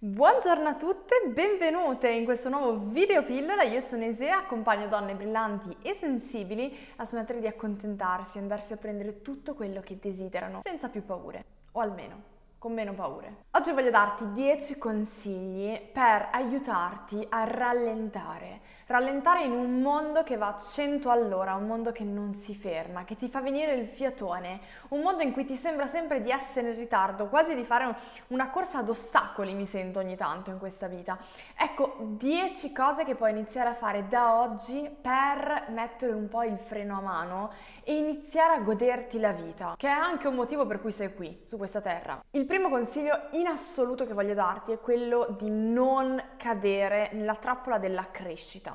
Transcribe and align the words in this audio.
Buongiorno 0.00 0.68
a 0.68 0.74
tutte, 0.76 1.32
benvenute 1.34 2.08
in 2.08 2.24
questo 2.24 2.48
nuovo 2.48 2.78
video 2.90 3.24
pillola. 3.24 3.64
Io 3.64 3.80
sono 3.80 4.04
Esea, 4.04 4.38
accompagno 4.38 4.86
donne 4.86 5.16
brillanti 5.16 5.76
e 5.82 5.96
sensibili 5.98 6.72
a 6.98 7.04
smettere 7.04 7.40
di 7.40 7.48
accontentarsi, 7.48 8.38
andarsi 8.38 8.72
a 8.72 8.76
prendere 8.76 9.22
tutto 9.22 9.54
quello 9.54 9.80
che 9.80 9.98
desiderano, 10.00 10.60
senza 10.62 10.88
più 10.88 11.04
paure, 11.04 11.44
o 11.72 11.80
almeno 11.80 12.37
con 12.58 12.72
meno 12.72 12.92
paure. 12.92 13.44
Oggi 13.52 13.72
voglio 13.72 13.90
darti 13.90 14.32
10 14.32 14.78
consigli 14.78 15.80
per 15.92 16.28
aiutarti 16.32 17.24
a 17.28 17.44
rallentare. 17.44 18.60
Rallentare 18.86 19.44
in 19.44 19.52
un 19.52 19.80
mondo 19.80 20.22
che 20.22 20.36
va 20.36 20.48
a 20.48 20.58
100 20.58 21.10
all'ora, 21.10 21.54
un 21.54 21.66
mondo 21.66 21.92
che 21.92 22.04
non 22.04 22.34
si 22.34 22.54
ferma, 22.54 23.04
che 23.04 23.16
ti 23.16 23.28
fa 23.28 23.40
venire 23.40 23.74
il 23.74 23.86
fiatone, 23.86 24.60
un 24.88 25.00
mondo 25.02 25.22
in 25.22 25.32
cui 25.32 25.44
ti 25.44 25.56
sembra 25.56 25.86
sempre 25.86 26.22
di 26.22 26.30
essere 26.30 26.70
in 26.70 26.76
ritardo, 26.76 27.28
quasi 27.28 27.54
di 27.54 27.64
fare 27.64 27.94
una 28.28 28.48
corsa 28.48 28.78
ad 28.78 28.88
ostacoli, 28.88 29.54
mi 29.54 29.66
sento 29.66 29.98
ogni 29.98 30.16
tanto 30.16 30.50
in 30.50 30.58
questa 30.58 30.88
vita. 30.88 31.18
Ecco, 31.56 31.96
10 32.00 32.72
cose 32.72 33.04
che 33.04 33.14
puoi 33.14 33.30
iniziare 33.30 33.68
a 33.68 33.74
fare 33.74 34.08
da 34.08 34.40
oggi 34.40 34.88
per 35.00 35.66
mettere 35.68 36.12
un 36.12 36.28
po' 36.28 36.42
il 36.42 36.58
freno 36.58 36.96
a 36.96 37.02
mano 37.02 37.50
e 37.84 37.94
iniziare 37.94 38.54
a 38.54 38.60
goderti 38.60 39.20
la 39.20 39.32
vita, 39.32 39.74
che 39.76 39.86
è 39.86 39.90
anche 39.90 40.28
un 40.28 40.34
motivo 40.34 40.66
per 40.66 40.80
cui 40.80 40.92
sei 40.92 41.14
qui, 41.14 41.42
su 41.44 41.56
questa 41.58 41.80
terra. 41.82 42.22
Il 42.30 42.46
primo 42.48 42.70
consiglio 42.70 43.28
in 43.32 43.46
assoluto 43.46 44.06
che 44.06 44.14
voglio 44.14 44.32
darti 44.32 44.72
è 44.72 44.80
quello 44.80 45.36
di 45.38 45.50
non 45.50 46.20
cadere 46.38 47.10
nella 47.12 47.34
trappola 47.34 47.76
della 47.78 48.08
crescita. 48.10 48.74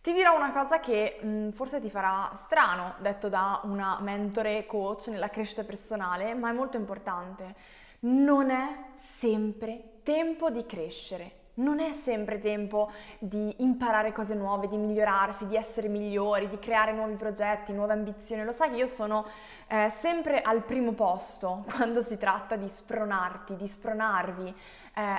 Ti 0.00 0.12
dirò 0.12 0.36
una 0.36 0.52
cosa 0.52 0.78
che 0.78 1.18
mh, 1.20 1.28
mm, 1.28 1.50
forse 1.50 1.80
ti 1.80 1.90
farà 1.90 2.30
strano, 2.36 2.94
detto 3.00 3.28
da 3.28 3.60
una 3.64 3.98
mentore 4.00 4.66
coach 4.66 5.08
nella 5.08 5.30
crescita 5.30 5.64
personale, 5.64 6.32
ma 6.34 6.50
è 6.50 6.52
molto 6.52 6.76
importante. 6.76 7.54
Non 8.00 8.50
è 8.50 8.90
sempre 8.94 9.98
tempo 10.04 10.48
di 10.50 10.64
crescere. 10.64 11.37
Non 11.58 11.80
è 11.80 11.92
sempre 11.92 12.38
tempo 12.38 12.90
di 13.18 13.54
imparare 13.58 14.12
cose 14.12 14.34
nuove, 14.34 14.68
di 14.68 14.76
migliorarsi, 14.76 15.48
di 15.48 15.56
essere 15.56 15.88
migliori, 15.88 16.48
di 16.48 16.58
creare 16.58 16.92
nuovi 16.92 17.14
progetti, 17.14 17.72
nuove 17.72 17.94
ambizioni. 17.94 18.44
Lo 18.44 18.52
sai 18.52 18.70
che 18.70 18.76
io 18.76 18.86
sono 18.86 19.26
eh, 19.66 19.90
sempre 19.90 20.40
al 20.40 20.62
primo 20.62 20.92
posto 20.92 21.64
quando 21.74 22.00
si 22.02 22.16
tratta 22.16 22.56
di 22.56 22.68
spronarti, 22.68 23.56
di 23.56 23.66
spronarvi 23.66 24.54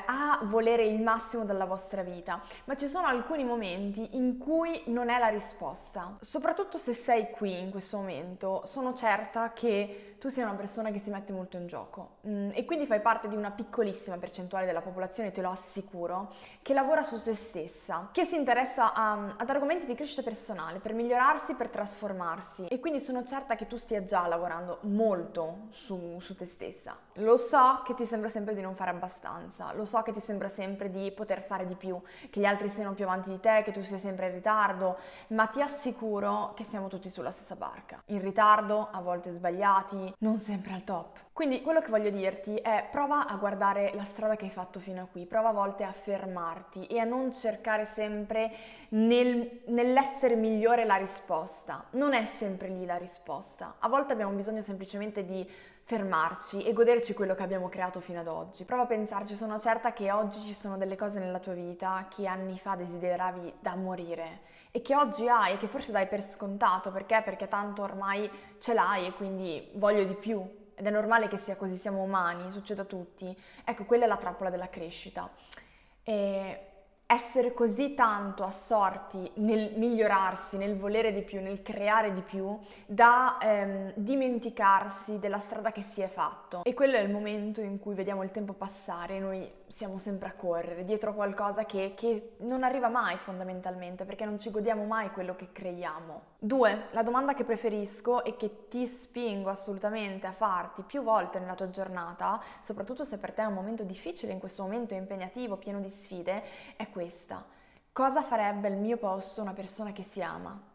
a 0.05 0.39
volere 0.43 0.85
il 0.85 1.01
massimo 1.01 1.45
dalla 1.45 1.65
vostra 1.65 2.01
vita, 2.01 2.41
ma 2.65 2.75
ci 2.75 2.87
sono 2.87 3.07
alcuni 3.07 3.43
momenti 3.43 4.15
in 4.15 4.37
cui 4.37 4.83
non 4.87 5.09
è 5.09 5.17
la 5.17 5.27
risposta. 5.27 6.17
Soprattutto 6.19 6.77
se 6.77 6.93
sei 6.93 7.29
qui 7.29 7.57
in 7.59 7.71
questo 7.71 7.97
momento, 7.97 8.63
sono 8.65 8.93
certa 8.93 9.53
che 9.53 10.15
tu 10.19 10.29
sia 10.29 10.43
una 10.43 10.55
persona 10.55 10.91
che 10.91 10.99
si 10.99 11.09
mette 11.09 11.31
molto 11.31 11.57
in 11.57 11.65
gioco 11.65 12.17
mm, 12.27 12.51
e 12.53 12.65
quindi 12.65 12.85
fai 12.85 12.99
parte 12.99 13.27
di 13.27 13.35
una 13.35 13.51
piccolissima 13.51 14.17
percentuale 14.17 14.65
della 14.65 14.81
popolazione, 14.81 15.31
te 15.31 15.41
lo 15.41 15.51
assicuro, 15.51 16.33
che 16.61 16.73
lavora 16.73 17.03
su 17.03 17.17
se 17.17 17.33
stessa, 17.33 18.09
che 18.11 18.25
si 18.25 18.35
interessa 18.35 18.93
a, 18.93 19.35
ad 19.37 19.49
argomenti 19.49 19.85
di 19.85 19.95
crescita 19.95 20.21
personale 20.21 20.79
per 20.79 20.93
migliorarsi, 20.93 21.53
per 21.53 21.69
trasformarsi 21.69 22.67
e 22.67 22.79
quindi 22.79 22.99
sono 22.99 23.23
certa 23.23 23.55
che 23.55 23.65
tu 23.67 23.77
stia 23.77 24.03
già 24.03 24.27
lavorando 24.27 24.79
molto 24.81 25.67
su, 25.71 26.19
su 26.19 26.35
te 26.35 26.45
stessa. 26.45 26.97
Lo 27.15 27.37
so 27.37 27.81
che 27.85 27.93
ti 27.93 28.05
sembra 28.05 28.29
sempre 28.29 28.53
di 28.53 28.61
non 28.61 28.75
fare 28.75 28.91
abbastanza, 28.91 29.68
lo 29.73 29.85
so 29.85 30.01
che 30.01 30.13
ti 30.13 30.19
sembra 30.19 30.49
sempre 30.49 30.89
di 30.89 31.11
poter 31.11 31.41
fare 31.41 31.65
di 31.65 31.75
più, 31.75 31.99
che 32.29 32.39
gli 32.39 32.45
altri 32.45 32.69
siano 32.69 32.93
più 32.93 33.05
avanti 33.05 33.29
di 33.29 33.39
te, 33.39 33.61
che 33.63 33.71
tu 33.71 33.81
sia 33.83 33.97
sempre 33.97 34.27
in 34.27 34.33
ritardo, 34.33 34.97
ma 35.29 35.47
ti 35.47 35.61
assicuro 35.61 36.53
che 36.55 36.63
siamo 36.63 36.87
tutti 36.87 37.09
sulla 37.09 37.31
stessa 37.31 37.55
barca. 37.55 38.01
In 38.07 38.21
ritardo, 38.21 38.89
a 38.91 39.01
volte 39.01 39.31
sbagliati, 39.31 40.13
non 40.19 40.39
sempre 40.39 40.73
al 40.73 40.83
top. 40.83 41.27
Quindi 41.39 41.61
quello 41.61 41.79
che 41.79 41.89
voglio 41.89 42.09
dirti 42.09 42.57
è 42.57 42.87
prova 42.91 43.25
a 43.25 43.35
guardare 43.37 43.93
la 43.95 44.03
strada 44.03 44.35
che 44.35 44.43
hai 44.45 44.51
fatto 44.51 44.81
fino 44.81 45.03
a 45.03 45.07
qui, 45.09 45.25
prova 45.25 45.49
a 45.49 45.53
volte 45.53 45.85
a 45.85 45.93
fermarti 45.93 46.85
e 46.87 46.99
a 46.99 47.05
non 47.05 47.33
cercare 47.33 47.85
sempre 47.85 48.51
nel, 48.89 49.61
nell'essere 49.67 50.35
migliore 50.35 50.83
la 50.83 50.95
risposta. 50.95 51.85
Non 51.91 52.13
è 52.13 52.25
sempre 52.25 52.67
lì 52.67 52.85
la 52.85 52.97
risposta. 52.97 53.75
A 53.79 53.87
volte 53.87 54.11
abbiamo 54.11 54.33
bisogno 54.33 54.61
semplicemente 54.61 55.23
di 55.23 55.49
fermarci 55.89 56.61
e 56.61 56.71
goderci 56.71 57.15
quello 57.15 57.33
che 57.33 57.41
abbiamo 57.41 57.67
creato 57.67 57.99
fino 57.99 58.19
ad 58.19 58.27
oggi. 58.27 58.63
Prova 58.63 58.83
a 58.83 58.85
pensarci, 58.85 59.33
sono 59.33 59.59
certa 59.59 59.91
che 59.91 60.11
oggi 60.11 60.39
ci 60.41 60.53
sono 60.53 60.77
delle 60.77 60.95
cose 60.95 61.17
nella 61.17 61.39
tua 61.39 61.53
vita 61.53 62.05
che 62.15 62.27
anni 62.27 62.59
fa 62.59 62.75
desideravi 62.75 63.55
da 63.59 63.73
morire 63.73 64.41
e 64.69 64.83
che 64.83 64.95
oggi 64.95 65.27
hai 65.27 65.55
e 65.55 65.57
che 65.57 65.65
forse 65.65 65.91
dai 65.91 66.05
per 66.05 66.21
scontato, 66.21 66.91
perché? 66.91 67.23
Perché 67.25 67.47
tanto 67.47 67.81
ormai 67.81 68.29
ce 68.59 68.75
l'hai 68.75 69.07
e 69.07 69.13
quindi 69.13 69.67
voglio 69.73 70.03
di 70.03 70.13
più. 70.13 70.39
Ed 70.75 70.85
è 70.85 70.91
normale 70.91 71.27
che 71.27 71.39
sia 71.39 71.55
così, 71.55 71.75
siamo 71.75 72.03
umani, 72.03 72.51
succede 72.51 72.81
a 72.81 72.85
tutti. 72.85 73.35
Ecco, 73.65 73.85
quella 73.85 74.05
è 74.05 74.07
la 74.07 74.17
trappola 74.17 74.51
della 74.51 74.69
crescita. 74.69 75.27
E 76.03 76.68
essere 77.11 77.55
così 77.55 77.95
tanto 77.95 78.43
assorti 78.43 79.31
nel 79.37 79.73
migliorarsi, 79.77 80.57
nel 80.57 80.77
volere 80.77 81.11
di 81.11 81.23
più, 81.23 81.41
nel 81.41 81.63
creare 81.63 82.13
di 82.13 82.21
più, 82.21 82.55
da 82.85 83.39
ehm, 83.41 83.93
dimenticarsi 83.95 85.17
della 85.17 85.39
strada 85.39 85.71
che 85.71 85.81
si 85.81 86.01
è 86.01 86.07
fatto. 86.07 86.63
E 86.63 86.75
quello 86.75 86.97
è 86.97 86.99
il 86.99 87.09
momento 87.09 87.61
in 87.61 87.79
cui 87.79 87.95
vediamo 87.95 88.21
il 88.21 88.29
tempo 88.29 88.53
passare 88.53 89.15
e 89.15 89.19
noi 89.19 89.51
siamo 89.65 89.97
sempre 89.97 90.29
a 90.29 90.33
correre 90.33 90.85
dietro 90.85 91.15
qualcosa 91.15 91.65
che, 91.65 91.93
che 91.95 92.33
non 92.41 92.61
arriva 92.61 92.89
mai 92.89 93.17
fondamentalmente, 93.17 94.05
perché 94.05 94.25
non 94.25 94.37
ci 94.37 94.51
godiamo 94.51 94.83
mai 94.83 95.09
quello 95.09 95.35
che 95.35 95.51
creiamo. 95.51 96.28
Due, 96.41 96.87
la 96.91 97.03
domanda 97.03 97.33
che 97.33 97.43
preferisco 97.43 98.23
e 98.23 98.37
che 98.37 98.69
ti 98.69 98.87
spingo 98.87 99.49
assolutamente 99.49 100.25
a 100.25 100.31
farti 100.31 100.83
più 100.83 101.03
volte 101.03 101.37
nella 101.37 101.53
tua 101.53 101.69
giornata, 101.69 102.41
soprattutto 102.61 103.03
se 103.03 103.17
per 103.17 103.33
te 103.33 103.41
è 103.41 103.45
un 103.45 103.53
momento 103.53 103.83
difficile, 103.83 104.31
in 104.31 104.39
questo 104.39 104.63
momento 104.63 104.93
impegnativo, 104.93 105.57
pieno 105.57 105.81
di 105.81 105.89
sfide, 105.89 106.75
è 106.77 106.89
questa. 106.91 107.45
Cosa 107.91 108.21
farebbe 108.21 108.67
al 108.67 108.77
mio 108.77 108.95
posto 108.95 109.41
una 109.41 109.51
persona 109.51 109.91
che 109.91 110.03
si 110.03 110.21
ama? 110.21 110.68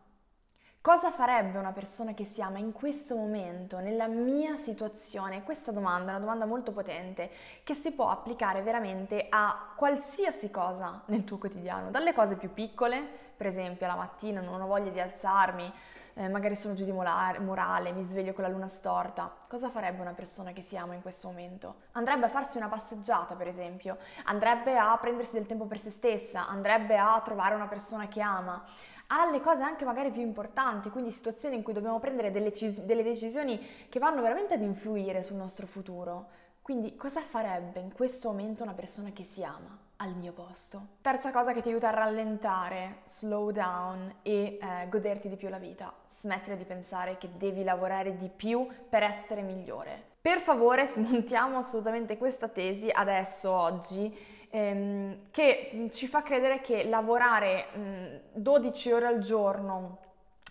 Cosa 0.85 1.11
farebbe 1.11 1.57
una 1.57 1.73
persona 1.73 2.13
che 2.13 2.27
si 2.27 2.43
ama 2.43 2.59
in 2.59 2.71
questo 2.73 3.17
momento, 3.17 3.79
nella 3.79 4.07
mia 4.07 4.59
situazione? 4.59 5.43
Questa 5.43 5.73
domanda 5.73 6.09
è 6.09 6.11
una 6.11 6.19
domanda 6.19 6.45
molto 6.45 6.73
potente 6.73 7.31
che 7.63 7.73
si 7.73 7.91
può 7.91 8.11
applicare 8.11 8.61
veramente 8.61 9.29
a 9.31 9.73
qualsiasi 9.75 10.51
cosa 10.51 11.01
nel 11.07 11.25
tuo 11.25 11.39
quotidiano, 11.39 11.91
dalle 11.91 12.13
cose 12.13 12.35
più 12.35 12.53
piccole, 12.53 13.03
per 13.35 13.47
esempio 13.47 13.87
la 13.87 13.95
mattina 13.95 14.43
non 14.43 14.61
ho 14.61 14.67
voglia 14.67 14.91
di 14.91 15.01
alzarmi, 15.01 15.73
eh, 16.17 16.29
magari 16.29 16.55
sono 16.55 16.75
giù 16.75 16.85
di 16.85 16.93
morale, 16.93 17.93
mi 17.93 18.05
sveglio 18.05 18.35
con 18.35 18.45
la 18.45 18.51
luna 18.51 18.69
storta. 18.69 19.33
Cosa 19.49 19.71
farebbe 19.71 20.03
una 20.03 20.13
persona 20.13 20.53
che 20.53 20.61
si 20.61 20.77
ama 20.77 20.93
in 20.93 21.01
questo 21.01 21.29
momento? 21.29 21.77
Andrebbe 21.93 22.27
a 22.27 22.29
farsi 22.29 22.59
una 22.59 22.69
passeggiata, 22.69 23.35
per 23.37 23.49
esempio, 23.49 23.97
andrebbe 24.25 24.77
a 24.77 24.95
prendersi 25.01 25.33
del 25.33 25.47
tempo 25.47 25.65
per 25.65 25.79
se 25.79 25.89
stessa, 25.89 26.47
andrebbe 26.47 26.99
a 26.99 27.19
trovare 27.25 27.55
una 27.55 27.69
persona 27.69 28.07
che 28.07 28.21
ama 28.21 28.63
alle 29.09 29.41
cose 29.41 29.63
anche 29.63 29.85
magari 29.85 30.11
più 30.11 30.23
importanti, 30.23 30.91
quindi 30.91 31.11
situazioni 31.11 31.57
in 31.57 31.63
cui 31.63 31.73
dobbiamo 31.73 31.99
prendere 31.99 32.31
delle, 32.31 32.53
delle 32.85 33.03
decisioni 33.03 33.61
che 33.89 33.99
vanno 33.99 34.23
veramente 34.23 34.55
ad 34.55 34.63
influire 34.63 35.23
sul 35.23 35.37
nostro 35.37 35.67
futuro. 35.67 36.43
Quindi 36.63 36.97
cosa 36.97 37.21
farebbe 37.21 37.81
in 37.81 37.93
questo 37.93 38.31
momento 38.31 38.63
una 38.63 38.73
persona 38.73 39.11
che 39.11 39.25
si 39.25 39.45
ama 39.45 39.79
al 39.97 40.15
mio 40.15 40.33
posto? 40.33 40.87
Terza 41.03 41.31
cosa 41.31 41.53
che 41.53 41.61
ti 41.61 41.69
aiuta 41.69 41.89
a 41.89 41.95
rallentare, 41.95 43.01
slow 43.05 43.51
down 43.51 44.15
e 44.23 44.59
eh, 44.61 44.89
goderti 44.89 45.29
di 45.29 45.37
più 45.37 45.49
la 45.51 45.59
vita. 45.59 45.93
Smettere 46.21 46.57
di 46.57 46.65
pensare 46.65 47.19
che 47.19 47.29
devi 47.37 47.65
lavorare 47.65 48.17
di 48.17 48.31
più 48.35 48.67
per 48.89 49.03
essere 49.03 49.43
migliore. 49.43 50.13
Per 50.23 50.41
favore 50.41 50.87
smontiamo 50.87 51.59
assolutamente 51.59 52.17
questa 52.17 52.49
tesi 52.49 52.89
adesso, 52.91 53.53
oggi, 53.53 54.11
ehm, 54.55 55.17
che 55.33 55.89
ci 55.91 56.07
fa 56.07 56.23
credere 56.23 56.61
che 56.61 56.85
lavorare 56.85 57.67
mh, 57.75 58.41
12 58.41 58.93
ore 58.93 59.07
al 59.07 59.19
giorno 59.19 59.99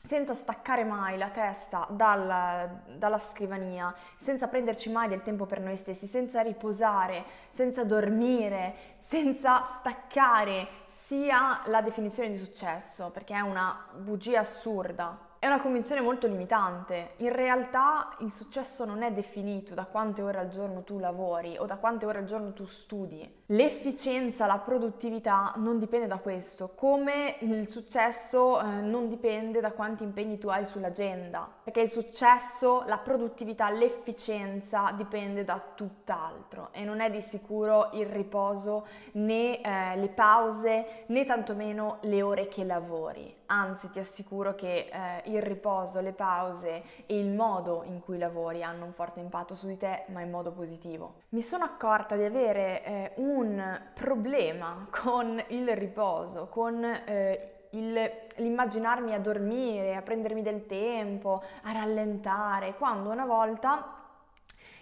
senza 0.05 0.33
staccare 0.33 0.83
mai 0.83 1.17
la 1.17 1.29
testa 1.29 1.87
dal, 1.89 2.81
dalla 2.97 3.19
scrivania, 3.19 3.93
senza 4.17 4.47
prenderci 4.47 4.91
mai 4.91 5.07
del 5.07 5.21
tempo 5.21 5.45
per 5.45 5.61
noi 5.61 5.77
stessi, 5.77 6.07
senza 6.07 6.41
riposare, 6.41 7.23
senza 7.51 7.85
dormire, 7.85 8.75
senza 8.97 9.63
staccare, 9.79 10.67
sia 11.05 11.61
la 11.67 11.81
definizione 11.81 12.31
di 12.31 12.37
successo, 12.37 13.11
perché 13.11 13.33
è 13.33 13.39
una 13.39 13.85
bugia 13.95 14.41
assurda. 14.41 15.31
È 15.43 15.47
una 15.47 15.59
convinzione 15.59 15.99
molto 15.99 16.25
limitante. 16.25 17.15
In 17.17 17.33
realtà 17.33 18.15
il 18.19 18.31
successo 18.31 18.85
non 18.85 19.03
è 19.03 19.11
definito 19.11 19.73
da 19.73 19.85
quante 19.85 20.21
ore 20.21 20.39
al 20.39 20.47
giorno 20.47 20.83
tu 20.83 20.99
lavori 20.99 21.57
o 21.57 21.65
da 21.65 21.75
quante 21.75 22.05
ore 22.05 22.19
al 22.19 22.23
giorno 22.23 22.53
tu 22.53 22.65
studi. 22.65 23.42
L'efficienza, 23.47 24.45
la 24.45 24.57
produttività 24.57 25.51
non 25.57 25.77
dipende 25.77 26.07
da 26.07 26.15
questo, 26.15 26.71
come 26.75 27.35
il 27.39 27.67
successo 27.67 28.57
eh, 28.61 28.63
non 28.63 29.09
dipende 29.09 29.59
da 29.59 29.73
quanti 29.73 30.03
impegni 30.03 30.37
tu 30.37 30.47
hai 30.47 30.65
sull'agenda, 30.65 31.49
perché 31.61 31.81
il 31.81 31.91
successo, 31.91 32.83
la 32.85 32.99
produttività, 32.99 33.69
l'efficienza 33.69 34.93
dipende 34.95 35.43
da 35.43 35.61
tutt'altro 35.75 36.69
e 36.71 36.85
non 36.85 37.01
è 37.01 37.11
di 37.11 37.21
sicuro 37.21 37.89
il 37.91 38.05
riposo 38.05 38.87
né 39.13 39.59
eh, 39.59 39.97
le 39.97 40.07
pause 40.07 41.03
né 41.07 41.25
tantomeno 41.25 41.97
le 42.03 42.21
ore 42.21 42.47
che 42.47 42.63
lavori. 42.63 43.41
Anzi, 43.47 43.89
ti 43.89 43.99
assicuro 43.99 44.55
che 44.55 44.89
eh, 44.89 45.29
il 45.29 45.41
riposo, 45.41 45.99
le 45.99 46.13
pause 46.13 46.83
e 47.05 47.19
il 47.19 47.29
modo 47.29 47.83
in 47.85 47.99
cui 47.99 48.17
lavori 48.17 48.63
hanno 48.63 48.85
un 48.85 48.93
forte 48.93 49.19
impatto 49.19 49.53
su 49.53 49.67
di 49.67 49.77
te, 49.77 50.05
ma 50.07 50.21
in 50.21 50.31
modo 50.31 50.51
positivo. 50.51 51.15
Mi 51.29 51.41
sono 51.41 51.65
accorta 51.65 52.15
di 52.15 52.23
avere 52.23 52.83
eh, 52.83 53.11
un 53.17 53.32
un 53.37 53.81
problema 53.93 54.87
con 54.89 55.43
il 55.47 55.75
riposo, 55.75 56.47
con 56.47 56.83
eh, 56.83 57.67
il, 57.71 58.11
l'immaginarmi 58.35 59.13
a 59.13 59.19
dormire, 59.19 59.95
a 59.95 60.01
prendermi 60.01 60.41
del 60.41 60.65
tempo, 60.65 61.43
a 61.63 61.71
rallentare, 61.71 62.75
quando 62.75 63.09
una 63.09 63.25
volta, 63.25 63.95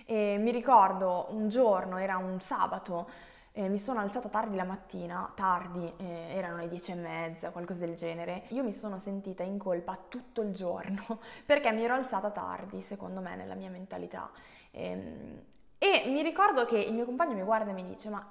eh, 0.06 0.38
mi 0.40 0.52
ricordo 0.52 1.28
un 1.30 1.50
giorno, 1.50 1.98
era 1.98 2.18
un 2.18 2.40
sabato, 2.42 3.10
eh, 3.54 3.68
mi 3.68 3.78
sono 3.78 4.00
alzata 4.00 4.30
tardi 4.30 4.56
la 4.56 4.64
mattina, 4.64 5.32
tardi, 5.36 5.94
eh, 5.98 6.34
erano 6.36 6.58
le 6.58 6.70
dieci 6.70 6.92
e 6.92 6.96
mezza, 6.96 7.52
qualcosa 7.52 7.86
del 7.86 7.96
genere. 7.96 8.44
Io 8.50 8.64
mi 8.64 8.74
sono 8.74 8.98
sentita 9.00 9.44
in 9.44 9.58
colpa 9.58 9.98
tutto 10.08 10.42
il 10.42 10.54
giorno 10.54 11.20
perché 11.46 11.72
mi 11.72 11.84
ero 11.84 11.94
alzata 11.94 12.30
tardi, 12.30 12.82
secondo 12.82 13.22
me, 13.22 13.36
nella 13.36 13.56
mia 13.56 13.70
mentalità. 13.70 14.30
E, 14.72 14.86
ehm, 14.86 15.42
e 15.78 16.04
mi 16.12 16.22
ricordo 16.22 16.66
che 16.66 16.78
il 16.78 16.94
mio 16.94 17.06
compagno 17.06 17.34
mi 17.34 17.42
guarda 17.42 17.72
e 17.72 17.74
mi 17.74 17.84
dice: 17.84 18.10
Ma 18.10 18.24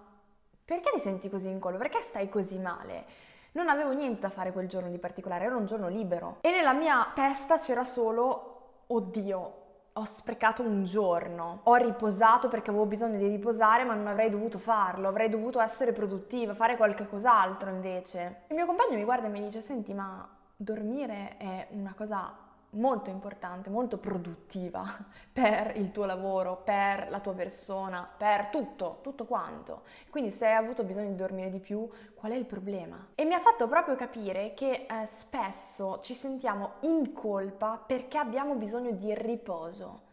perché 0.70 0.92
ti 0.94 1.00
senti 1.00 1.28
così 1.28 1.48
in 1.48 1.58
colpa? 1.58 1.78
Perché 1.78 2.00
stai 2.00 2.28
così 2.28 2.56
male? 2.56 3.04
Non 3.52 3.68
avevo 3.68 3.90
niente 3.90 4.20
da 4.20 4.28
fare 4.28 4.52
quel 4.52 4.68
giorno 4.68 4.88
di 4.88 4.98
particolare, 4.98 5.46
era 5.46 5.56
un 5.56 5.66
giorno 5.66 5.88
libero. 5.88 6.36
E 6.42 6.50
nella 6.52 6.72
mia 6.72 7.10
testa 7.12 7.58
c'era 7.58 7.82
solo: 7.82 8.84
Oddio, 8.86 9.54
ho 9.92 10.04
sprecato 10.04 10.62
un 10.62 10.84
giorno, 10.84 11.62
ho 11.64 11.74
riposato 11.74 12.46
perché 12.46 12.70
avevo 12.70 12.86
bisogno 12.86 13.18
di 13.18 13.26
riposare 13.26 13.82
ma 13.82 13.94
non 13.94 14.06
avrei 14.06 14.30
dovuto 14.30 14.60
farlo, 14.60 15.08
avrei 15.08 15.28
dovuto 15.28 15.60
essere 15.60 15.92
produttiva, 15.92 16.54
fare 16.54 16.76
qualche 16.76 17.08
cos'altro 17.08 17.68
invece. 17.70 18.42
Il 18.46 18.54
mio 18.54 18.66
compagno 18.66 18.94
mi 18.96 19.02
guarda 19.02 19.26
e 19.26 19.30
mi 19.30 19.42
dice, 19.42 19.62
senti 19.62 19.92
ma 19.92 20.24
dormire 20.54 21.36
è 21.36 21.66
una 21.70 21.94
cosa 21.96 22.32
molto 22.70 23.10
importante, 23.10 23.70
molto 23.70 23.98
produttiva 23.98 24.84
per 25.32 25.72
il 25.76 25.90
tuo 25.92 26.04
lavoro, 26.04 26.60
per 26.62 27.08
la 27.10 27.20
tua 27.20 27.32
persona, 27.32 28.08
per 28.16 28.46
tutto, 28.46 28.98
tutto 29.02 29.24
quanto. 29.24 29.82
Quindi 30.10 30.30
se 30.30 30.46
hai 30.46 30.54
avuto 30.54 30.84
bisogno 30.84 31.08
di 31.08 31.16
dormire 31.16 31.50
di 31.50 31.60
più, 31.60 31.88
qual 32.14 32.32
è 32.32 32.36
il 32.36 32.46
problema? 32.46 33.08
E 33.14 33.24
mi 33.24 33.34
ha 33.34 33.40
fatto 33.40 33.66
proprio 33.66 33.96
capire 33.96 34.54
che 34.54 34.86
eh, 34.88 35.06
spesso 35.06 36.00
ci 36.02 36.14
sentiamo 36.14 36.74
in 36.80 37.12
colpa 37.12 37.82
perché 37.84 38.18
abbiamo 38.18 38.54
bisogno 38.54 38.92
di 38.92 39.14
riposo 39.14 40.08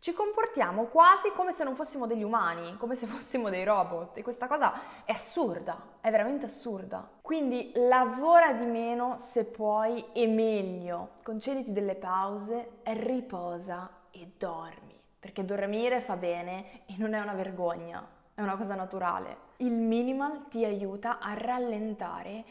ci 0.00 0.14
comportiamo 0.14 0.86
quasi 0.86 1.30
come 1.36 1.52
se 1.52 1.62
non 1.62 1.76
fossimo 1.76 2.06
degli 2.06 2.22
umani, 2.22 2.76
come 2.78 2.96
se 2.96 3.04
fossimo 3.06 3.50
dei 3.50 3.64
robot 3.64 4.16
e 4.16 4.22
questa 4.22 4.46
cosa 4.46 5.04
è 5.04 5.12
assurda, 5.12 5.98
è 6.00 6.10
veramente 6.10 6.46
assurda. 6.46 7.08
Quindi 7.20 7.72
lavora 7.74 8.52
di 8.54 8.64
meno 8.64 9.16
se 9.18 9.44
puoi 9.44 10.04
e 10.12 10.26
meglio, 10.26 11.10
concediti 11.22 11.72
delle 11.72 11.94
pause, 11.94 12.78
riposa 12.84 13.90
e 14.10 14.32
dormi, 14.36 14.98
perché 15.18 15.44
dormire 15.44 16.00
fa 16.00 16.16
bene 16.16 16.84
e 16.86 16.94
non 16.96 17.12
è 17.12 17.20
una 17.20 17.34
vergogna, 17.34 18.04
è 18.34 18.40
una 18.40 18.56
cosa 18.56 18.74
naturale. 18.74 19.48
Il 19.58 19.72
minimal 19.72 20.48
ti 20.48 20.64
aiuta 20.64 21.18
a 21.18 21.34
rallentare 21.34 22.44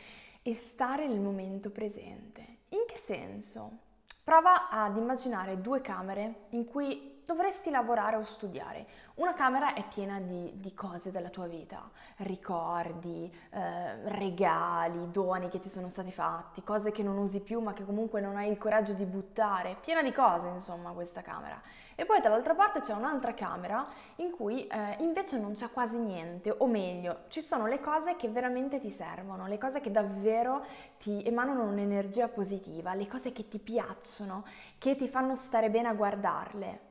e 0.43 0.53
stare 0.53 1.07
nel 1.07 1.19
momento 1.19 1.71
presente. 1.71 2.57
In 2.69 2.83
che 2.87 2.97
senso? 2.97 3.87
Prova 4.23 4.69
ad 4.69 4.95
immaginare 4.95 5.59
due 5.59 5.81
camere 5.81 6.45
in 6.49 6.65
cui 6.65 7.18
dovresti 7.29 7.69
lavorare 7.69 8.15
o 8.15 8.23
studiare. 8.23 8.87
Una 9.15 9.35
camera 9.35 9.75
è 9.75 9.83
piena 9.87 10.19
di, 10.19 10.51
di 10.55 10.73
cose 10.73 11.11
della 11.11 11.29
tua 11.29 11.45
vita, 11.45 11.87
ricordi, 12.17 13.31
eh, 13.51 14.09
regali, 14.09 15.11
doni 15.11 15.47
che 15.47 15.59
ti 15.59 15.69
sono 15.69 15.89
stati 15.89 16.11
fatti, 16.11 16.63
cose 16.63 16.91
che 16.91 17.03
non 17.03 17.17
usi 17.17 17.39
più 17.39 17.59
ma 17.59 17.73
che 17.73 17.85
comunque 17.85 18.19
non 18.19 18.35
hai 18.35 18.49
il 18.49 18.57
coraggio 18.57 18.93
di 18.93 19.05
buttare, 19.05 19.77
piena 19.79 20.01
di 20.01 20.11
cose 20.11 20.47
insomma 20.47 20.91
questa 20.91 21.21
camera. 21.21 21.61
E 21.93 22.05
poi 22.05 22.19
dall'altra 22.21 22.55
parte 22.55 22.79
c'è 22.79 22.93
un'altra 22.93 23.33
camera 23.33 23.85
in 24.15 24.31
cui 24.31 24.65
eh, 24.65 24.95
invece 24.99 25.37
non 25.37 25.51
c'è 25.51 25.69
quasi 25.69 25.97
niente, 25.97 26.55
o 26.57 26.65
meglio, 26.65 27.25
ci 27.27 27.41
sono 27.41 27.67
le 27.67 27.79
cose 27.79 28.15
che 28.15 28.29
veramente 28.29 28.79
ti 28.79 28.89
servono, 28.89 29.45
le 29.45 29.57
cose 29.57 29.81
che 29.81 29.91
davvero 29.91 30.63
ti 30.97 31.21
emanano 31.25 31.63
un'energia 31.63 32.29
positiva, 32.29 32.93
le 32.93 33.05
cose 33.05 33.33
che 33.33 33.49
ti 33.49 33.59
piacciono, 33.59 34.45
che 34.79 34.95
ti 34.95 35.07
fanno 35.09 35.35
stare 35.35 35.69
bene 35.69 35.89
a 35.89 35.93
guardarle. 35.93 36.88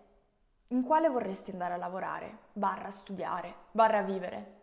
In 0.71 0.83
quale 0.83 1.09
vorresti 1.09 1.51
andare 1.51 1.73
a 1.73 1.79
lavorare, 1.79 2.41
barra 2.53 2.91
studiare, 2.91 3.55
barra 3.71 4.03
vivere? 4.03 4.57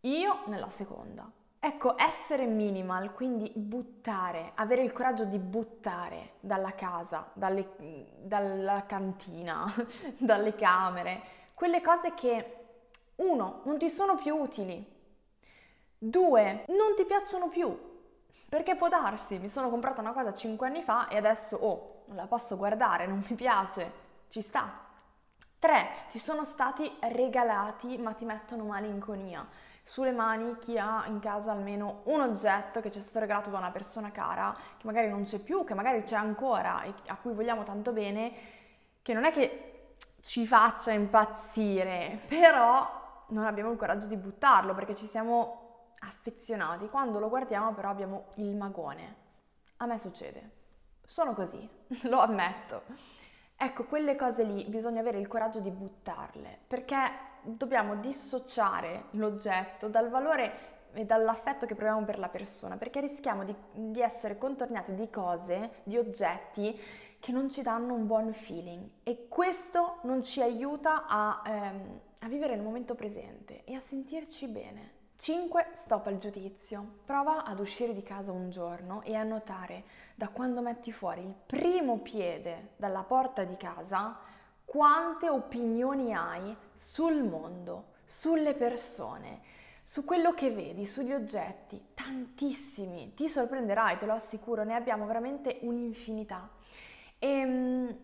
Io 0.00 0.42
nella 0.46 0.68
seconda. 0.68 1.30
Ecco, 1.58 1.96
essere 1.96 2.44
minimal, 2.44 3.14
quindi 3.14 3.50
buttare, 3.54 4.52
avere 4.56 4.82
il 4.82 4.92
coraggio 4.92 5.24
di 5.24 5.38
buttare 5.38 6.34
dalla 6.40 6.74
casa, 6.74 7.30
dalle, 7.32 7.66
dalla 8.18 8.84
cantina, 8.84 9.64
dalle 10.20 10.54
camere, 10.54 11.22
quelle 11.54 11.80
cose 11.80 12.12
che, 12.12 12.56
uno, 13.16 13.62
non 13.64 13.78
ti 13.78 13.88
sono 13.88 14.16
più 14.16 14.36
utili, 14.36 14.84
due, 15.96 16.66
non 16.68 16.94
ti 16.94 17.06
piacciono 17.06 17.48
più, 17.48 17.74
perché 18.50 18.76
può 18.76 18.88
darsi, 18.90 19.38
mi 19.38 19.48
sono 19.48 19.70
comprata 19.70 20.02
una 20.02 20.12
cosa 20.12 20.34
5 20.34 20.66
anni 20.66 20.82
fa 20.82 21.08
e 21.08 21.16
adesso, 21.16 21.56
oh, 21.56 22.02
non 22.08 22.16
la 22.16 22.26
posso 22.26 22.58
guardare, 22.58 23.06
non 23.06 23.24
mi 23.26 23.34
piace, 23.34 24.04
ci 24.28 24.42
sta, 24.42 24.85
3. 25.66 25.88
Ti 26.10 26.20
sono 26.20 26.44
stati 26.44 26.88
regalati 27.00 27.98
ma 27.98 28.12
ti 28.12 28.24
mettono 28.24 28.64
malinconia. 28.64 29.44
Sulle 29.82 30.12
mani 30.12 30.58
chi 30.58 30.78
ha 30.78 31.04
in 31.06 31.18
casa 31.18 31.50
almeno 31.50 32.02
un 32.04 32.20
oggetto 32.20 32.80
che 32.80 32.92
ci 32.92 33.00
è 33.00 33.02
stato 33.02 33.18
regalato 33.18 33.50
da 33.50 33.58
una 33.58 33.72
persona 33.72 34.12
cara, 34.12 34.56
che 34.76 34.86
magari 34.86 35.08
non 35.08 35.24
c'è 35.24 35.40
più, 35.40 35.64
che 35.64 35.74
magari 35.74 36.04
c'è 36.04 36.14
ancora 36.14 36.82
e 36.82 36.94
a 37.06 37.16
cui 37.16 37.32
vogliamo 37.32 37.64
tanto 37.64 37.92
bene, 37.92 38.32
che 39.02 39.12
non 39.12 39.24
è 39.24 39.32
che 39.32 39.94
ci 40.20 40.46
faccia 40.46 40.92
impazzire, 40.92 42.20
però 42.28 43.24
non 43.28 43.44
abbiamo 43.44 43.72
il 43.72 43.76
coraggio 43.76 44.06
di 44.06 44.16
buttarlo 44.16 44.72
perché 44.72 44.94
ci 44.94 45.06
siamo 45.06 45.94
affezionati. 45.98 46.88
Quando 46.88 47.18
lo 47.18 47.28
guardiamo 47.28 47.72
però 47.72 47.90
abbiamo 47.90 48.26
il 48.36 48.54
magone. 48.54 49.24
A 49.78 49.86
me 49.86 49.98
succede. 49.98 50.50
Sono 51.04 51.34
così, 51.34 51.68
lo 52.06 52.20
ammetto. 52.20 52.82
Ecco, 53.58 53.84
quelle 53.84 54.16
cose 54.16 54.42
lì 54.42 54.64
bisogna 54.64 55.00
avere 55.00 55.18
il 55.18 55.28
coraggio 55.28 55.60
di 55.60 55.70
buttarle, 55.70 56.58
perché 56.66 56.96
dobbiamo 57.42 57.96
dissociare 57.96 59.04
l'oggetto 59.12 59.88
dal 59.88 60.10
valore 60.10 60.74
e 60.92 61.04
dall'affetto 61.04 61.64
che 61.64 61.74
proviamo 61.74 62.04
per 62.04 62.18
la 62.18 62.28
persona, 62.28 62.76
perché 62.76 63.00
rischiamo 63.00 63.44
di, 63.44 63.54
di, 63.72 64.00
essere 64.00 64.36
contornati 64.36 64.94
di 64.94 65.08
cose, 65.08 65.82
di 65.84 65.96
oggetti 65.96 66.78
che 67.18 67.32
non 67.32 67.50
ci 67.50 67.62
danno 67.62 67.94
un 67.94 68.06
buon 68.06 68.32
feeling 68.34 68.88
e 69.02 69.26
questo 69.28 69.98
non 70.02 70.22
ci 70.22 70.42
aiuta 70.42 71.06
a, 71.06 71.42
ehm, 71.46 72.00
a 72.20 72.28
vivere 72.28 72.54
il 72.54 72.62
momento 72.62 72.94
presente 72.94 73.64
e 73.64 73.74
a 73.74 73.80
sentirci 73.80 74.48
bene. 74.48 74.95
5. 75.18 75.68
Stop 75.72 76.08
al 76.08 76.18
giudizio. 76.18 76.98
Prova 77.06 77.44
ad 77.44 77.58
uscire 77.58 77.94
di 77.94 78.02
casa 78.02 78.32
un 78.32 78.50
giorno 78.50 79.02
e 79.02 79.14
a 79.14 79.22
notare 79.22 79.84
da 80.14 80.28
quando 80.28 80.60
metti 80.60 80.92
fuori 80.92 81.22
il 81.22 81.34
primo 81.46 81.98
piede 81.98 82.72
dalla 82.76 83.02
porta 83.02 83.44
di 83.44 83.56
casa 83.56 84.18
quante 84.66 85.30
opinioni 85.30 86.14
hai 86.14 86.54
sul 86.74 87.22
mondo, 87.22 87.94
sulle 88.04 88.52
persone, 88.52 89.40
su 89.82 90.04
quello 90.04 90.34
che 90.34 90.50
vedi, 90.50 90.84
sugli 90.84 91.14
oggetti. 91.14 91.82
Tantissimi. 91.94 93.14
Ti 93.14 93.28
sorprenderai, 93.28 93.96
te 93.96 94.04
lo 94.04 94.12
assicuro, 94.12 94.64
ne 94.64 94.74
abbiamo 94.74 95.06
veramente 95.06 95.60
un'infinità. 95.62 96.50
E, 97.18 97.28
ehm, 97.28 97.98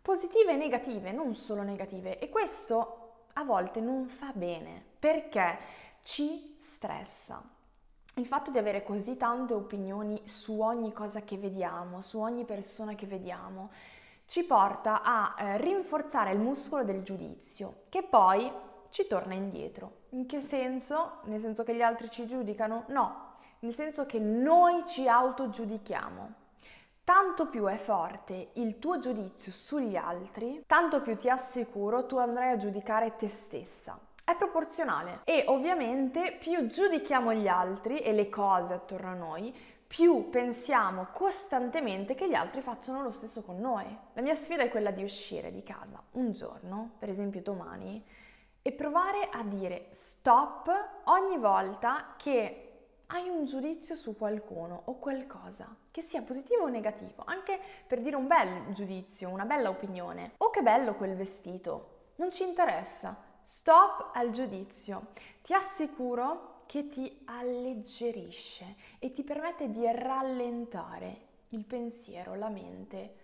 positive 0.00 0.52
e 0.52 0.56
negative, 0.56 1.12
non 1.12 1.34
solo 1.34 1.62
negative. 1.62 2.18
E 2.18 2.30
questo 2.30 3.26
a 3.34 3.44
volte 3.44 3.80
non 3.80 4.06
fa 4.06 4.30
bene 4.32 4.82
perché 4.98 5.82
ci 6.04 6.58
stressa. 6.60 7.42
Il 8.16 8.26
fatto 8.26 8.50
di 8.50 8.58
avere 8.58 8.84
così 8.84 9.16
tante 9.16 9.54
opinioni 9.54 10.20
su 10.28 10.60
ogni 10.60 10.92
cosa 10.92 11.22
che 11.22 11.38
vediamo, 11.38 12.02
su 12.02 12.20
ogni 12.20 12.44
persona 12.44 12.94
che 12.94 13.06
vediamo, 13.06 13.70
ci 14.26 14.44
porta 14.44 15.02
a 15.02 15.34
eh, 15.36 15.56
rinforzare 15.58 16.32
il 16.32 16.38
muscolo 16.38 16.84
del 16.84 17.02
giudizio, 17.02 17.84
che 17.88 18.02
poi 18.02 18.52
ci 18.90 19.06
torna 19.06 19.34
indietro. 19.34 20.02
In 20.10 20.26
che 20.26 20.42
senso? 20.42 21.20
Nel 21.24 21.40
senso 21.40 21.64
che 21.64 21.74
gli 21.74 21.82
altri 21.82 22.10
ci 22.10 22.26
giudicano? 22.26 22.84
No, 22.88 23.36
nel 23.60 23.74
senso 23.74 24.04
che 24.04 24.18
noi 24.18 24.84
ci 24.86 25.08
autogiudichiamo. 25.08 26.32
Tanto 27.02 27.48
più 27.48 27.64
è 27.64 27.76
forte 27.76 28.50
il 28.54 28.78
tuo 28.78 28.98
giudizio 28.98 29.50
sugli 29.50 29.96
altri, 29.96 30.62
tanto 30.66 31.00
più 31.00 31.16
ti 31.16 31.30
assicuro 31.30 32.06
tu 32.06 32.18
andrai 32.18 32.52
a 32.52 32.56
giudicare 32.56 33.16
te 33.16 33.28
stessa 33.28 33.98
è 34.24 34.34
proporzionale 34.36 35.20
e 35.24 35.44
ovviamente 35.48 36.36
più 36.40 36.66
giudichiamo 36.66 37.34
gli 37.34 37.46
altri 37.46 38.00
e 38.00 38.12
le 38.12 38.30
cose 38.30 38.72
attorno 38.72 39.10
a 39.10 39.14
noi, 39.14 39.54
più 39.86 40.30
pensiamo 40.30 41.08
costantemente 41.12 42.14
che 42.14 42.28
gli 42.28 42.34
altri 42.34 42.62
facciano 42.62 43.02
lo 43.02 43.10
stesso 43.10 43.42
con 43.42 43.60
noi. 43.60 43.84
La 44.14 44.22
mia 44.22 44.34
sfida 44.34 44.62
è 44.62 44.70
quella 44.70 44.90
di 44.90 45.04
uscire 45.04 45.52
di 45.52 45.62
casa 45.62 46.02
un 46.12 46.32
giorno, 46.32 46.92
per 46.98 47.10
esempio 47.10 47.42
domani, 47.42 48.02
e 48.62 48.72
provare 48.72 49.28
a 49.30 49.42
dire 49.42 49.88
stop 49.90 50.70
ogni 51.04 51.36
volta 51.38 52.14
che 52.16 52.60
hai 53.08 53.28
un 53.28 53.44
giudizio 53.44 53.94
su 53.94 54.16
qualcuno 54.16 54.82
o 54.86 54.98
qualcosa, 54.98 55.68
che 55.90 56.00
sia 56.00 56.22
positivo 56.22 56.64
o 56.64 56.68
negativo, 56.68 57.22
anche 57.26 57.60
per 57.86 58.00
dire 58.00 58.16
un 58.16 58.26
bel 58.26 58.72
giudizio, 58.72 59.28
una 59.28 59.44
bella 59.44 59.68
opinione. 59.68 60.32
Oh 60.38 60.48
che 60.48 60.62
bello 60.62 60.94
quel 60.94 61.14
vestito, 61.14 62.12
non 62.16 62.32
ci 62.32 62.42
interessa, 62.42 63.14
Stop 63.44 64.10
al 64.14 64.30
giudizio. 64.30 65.08
Ti 65.42 65.52
assicuro 65.52 66.62
che 66.64 66.88
ti 66.88 67.22
alleggerisce 67.26 68.74
e 68.98 69.12
ti 69.12 69.22
permette 69.22 69.70
di 69.70 69.84
rallentare 69.92 71.20
il 71.50 71.64
pensiero, 71.64 72.34
la 72.34 72.48
mente, 72.48 73.16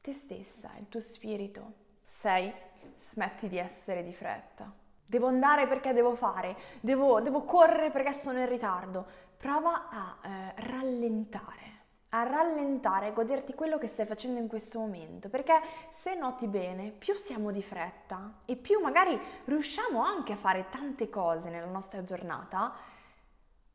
te 0.00 0.12
stessa, 0.12 0.72
il 0.78 0.88
tuo 0.88 1.00
spirito. 1.00 1.72
6. 2.02 2.52
Smetti 3.10 3.48
di 3.48 3.58
essere 3.58 4.02
di 4.02 4.12
fretta. 4.12 4.70
Devo 5.06 5.28
andare 5.28 5.68
perché 5.68 5.92
devo 5.92 6.16
fare, 6.16 6.56
devo, 6.80 7.20
devo 7.20 7.44
correre 7.44 7.90
perché 7.90 8.12
sono 8.12 8.40
in 8.40 8.48
ritardo. 8.48 9.06
Prova 9.36 9.88
a 9.88 10.18
eh, 10.22 10.54
rallentare 10.56 11.67
a 12.10 12.22
rallentare, 12.22 13.08
a 13.08 13.10
goderti 13.10 13.54
quello 13.54 13.76
che 13.76 13.86
stai 13.86 14.06
facendo 14.06 14.38
in 14.38 14.48
questo 14.48 14.78
momento, 14.78 15.28
perché 15.28 15.60
se 15.92 16.14
noti 16.14 16.46
bene, 16.46 16.90
più 16.90 17.14
siamo 17.14 17.50
di 17.50 17.62
fretta 17.62 18.40
e 18.46 18.56
più 18.56 18.80
magari 18.80 19.18
riusciamo 19.44 20.02
anche 20.02 20.32
a 20.32 20.36
fare 20.36 20.66
tante 20.70 21.10
cose 21.10 21.50
nella 21.50 21.66
nostra 21.66 22.02
giornata, 22.04 22.74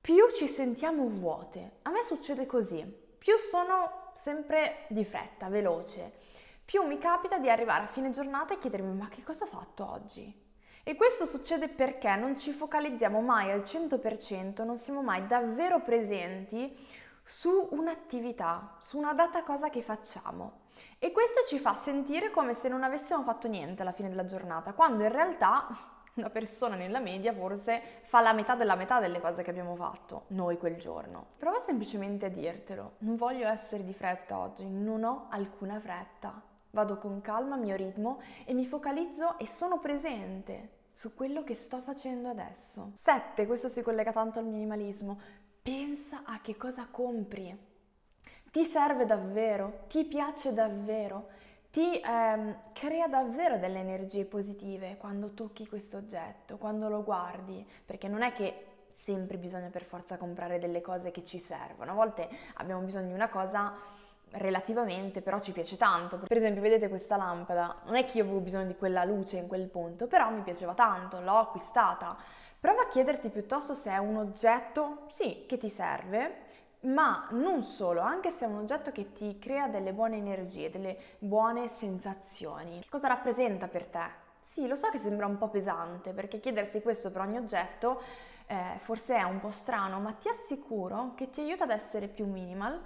più 0.01 0.31
ci 0.33 0.47
sentiamo 0.47 1.07
vuote. 1.07 1.77
A 1.83 1.91
me 1.91 2.03
succede 2.03 2.45
così, 2.45 2.83
più 3.17 3.37
sono 3.37 4.11
sempre 4.15 4.85
di 4.89 5.05
fretta, 5.05 5.47
veloce, 5.47 6.11
più 6.65 6.83
mi 6.83 6.97
capita 6.97 7.37
di 7.37 7.49
arrivare 7.49 7.83
a 7.83 7.87
fine 7.87 8.09
giornata 8.09 8.53
e 8.53 8.57
chiedermi 8.57 8.95
ma 8.95 9.09
che 9.09 9.23
cosa 9.23 9.43
ho 9.43 9.47
fatto 9.47 9.89
oggi? 9.89 10.41
E 10.85 10.95
questo 10.95 11.25
succede 11.25 11.69
perché 11.69 12.13
non 12.15 12.37
ci 12.37 12.51
focalizziamo 12.51 13.21
mai 13.21 13.51
al 13.51 13.61
100%, 13.61 14.65
non 14.65 14.77
siamo 14.77 15.01
mai 15.01 15.25
davvero 15.27 15.81
presenti 15.81 16.75
su 17.23 17.69
un'attività, 17.71 18.75
su 18.79 18.97
una 18.97 19.13
data 19.13 19.43
cosa 19.43 19.69
che 19.69 19.81
facciamo. 19.81 20.61
E 20.99 21.11
questo 21.11 21.41
ci 21.47 21.59
fa 21.59 21.75
sentire 21.75 22.31
come 22.31 22.53
se 22.53 22.67
non 22.67 22.83
avessimo 22.83 23.23
fatto 23.23 23.47
niente 23.47 23.81
alla 23.81 23.91
fine 23.91 24.09
della 24.09 24.25
giornata, 24.25 24.73
quando 24.73 25.03
in 25.03 25.11
realtà 25.11 25.67
una 26.15 26.29
persona 26.29 26.75
nella 26.75 26.99
media 26.99 27.33
forse 27.33 27.81
fa 28.03 28.21
la 28.21 28.33
metà 28.33 28.55
della 28.55 28.75
metà 28.75 28.99
delle 28.99 29.19
cose 29.19 29.43
che 29.43 29.49
abbiamo 29.49 29.75
fatto 29.75 30.25
noi 30.27 30.57
quel 30.57 30.77
giorno. 30.77 31.25
Prova 31.37 31.61
semplicemente 31.61 32.25
a 32.25 32.29
dirtelo, 32.29 32.93
non 32.99 33.15
voglio 33.15 33.47
essere 33.47 33.83
di 33.83 33.93
fretta 33.93 34.37
oggi, 34.37 34.67
non 34.67 35.03
ho 35.03 35.27
alcuna 35.29 35.79
fretta. 35.79 36.41
Vado 36.71 36.97
con 36.97 37.21
calma, 37.21 37.55
mio 37.55 37.75
ritmo 37.75 38.19
e 38.45 38.53
mi 38.53 38.65
focalizzo 38.65 39.37
e 39.37 39.47
sono 39.47 39.79
presente 39.79 40.81
su 40.93 41.13
quello 41.13 41.43
che 41.43 41.55
sto 41.55 41.81
facendo 41.81 42.29
adesso. 42.29 42.93
7. 43.01 43.45
Questo 43.45 43.67
si 43.67 43.81
collega 43.81 44.11
tanto 44.11 44.39
al 44.39 44.45
minimalismo. 44.45 45.19
Pensa 45.63 46.23
a 46.25 46.41
che 46.41 46.57
cosa 46.57 46.87
compri. 46.91 47.57
Ti 48.51 48.65
serve 48.65 49.05
davvero? 49.05 49.85
Ti 49.87 50.03
piace 50.03 50.53
davvero? 50.53 51.29
Ti 51.71 52.01
ehm, 52.01 52.57
crea 52.73 53.07
davvero 53.07 53.57
delle 53.57 53.79
energie 53.79 54.25
positive 54.25 54.97
quando 54.97 55.29
tocchi 55.29 55.65
questo 55.65 55.95
oggetto, 55.95 56.57
quando 56.57 56.89
lo 56.89 57.01
guardi, 57.01 57.65
perché 57.85 58.09
non 58.09 58.23
è 58.23 58.33
che 58.33 58.65
sempre 58.91 59.37
bisogna 59.37 59.69
per 59.69 59.85
forza 59.85 60.17
comprare 60.17 60.59
delle 60.59 60.81
cose 60.81 61.11
che 61.11 61.23
ci 61.23 61.39
servono, 61.39 61.91
a 61.91 61.95
volte 61.95 62.27
abbiamo 62.55 62.81
bisogno 62.81 63.07
di 63.07 63.13
una 63.13 63.29
cosa 63.29 63.73
relativamente, 64.31 65.21
però 65.21 65.39
ci 65.39 65.53
piace 65.53 65.77
tanto. 65.77 66.17
Per 66.17 66.35
esempio, 66.35 66.61
vedete 66.61 66.89
questa 66.89 67.15
lampada, 67.15 67.77
non 67.85 67.95
è 67.95 68.03
che 68.03 68.17
io 68.17 68.25
avevo 68.25 68.39
bisogno 68.39 68.67
di 68.67 68.75
quella 68.75 69.05
luce 69.05 69.37
in 69.37 69.47
quel 69.47 69.69
punto, 69.69 70.07
però 70.07 70.29
mi 70.29 70.41
piaceva 70.41 70.73
tanto, 70.73 71.21
l'ho 71.21 71.37
acquistata 71.37 72.17
Prova 72.63 72.83
a 72.83 72.87
chiederti 72.87 73.27
piuttosto 73.27 73.73
se 73.73 73.91
è 73.91 73.97
un 73.97 74.15
oggetto, 74.15 74.99
sì, 75.09 75.43
che 75.49 75.57
ti 75.57 75.67
serve, 75.67 76.35
ma 76.83 77.27
non 77.31 77.61
solo, 77.61 77.99
anche 77.99 78.31
se 78.31 78.45
è 78.45 78.47
un 78.47 78.59
oggetto 78.59 78.93
che 78.93 79.11
ti 79.11 79.37
crea 79.37 79.67
delle 79.67 79.91
buone 79.91 80.15
energie, 80.15 80.69
delle 80.69 80.97
buone 81.19 81.67
sensazioni. 81.67 82.79
Che 82.79 82.87
cosa 82.87 83.09
rappresenta 83.09 83.67
per 83.67 83.83
te? 83.83 84.05
Sì, 84.43 84.65
lo 84.65 84.77
so 84.77 84.89
che 84.91 84.97
sembra 84.97 85.25
un 85.25 85.37
po' 85.37 85.49
pesante, 85.49 86.13
perché 86.13 86.39
chiedersi 86.39 86.81
questo 86.81 87.11
per 87.11 87.23
ogni 87.23 87.35
oggetto 87.35 88.01
eh, 88.47 88.77
forse 88.77 89.17
è 89.17 89.23
un 89.23 89.41
po' 89.41 89.51
strano, 89.51 89.99
ma 89.99 90.13
ti 90.13 90.29
assicuro 90.29 91.15
che 91.15 91.29
ti 91.29 91.41
aiuta 91.41 91.65
ad 91.65 91.71
essere 91.71 92.07
più 92.07 92.25
minimal 92.25 92.79